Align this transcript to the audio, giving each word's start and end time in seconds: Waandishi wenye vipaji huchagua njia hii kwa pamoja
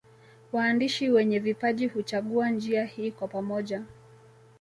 Waandishi 0.51 1.09
wenye 1.11 1.39
vipaji 1.39 1.87
huchagua 1.87 2.49
njia 2.49 2.85
hii 2.85 3.11
kwa 3.11 3.27
pamoja 3.27 3.83